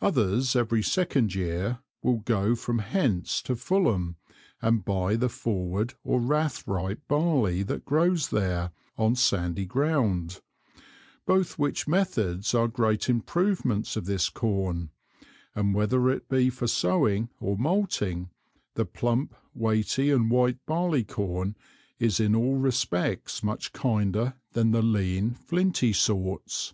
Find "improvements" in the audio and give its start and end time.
13.10-13.94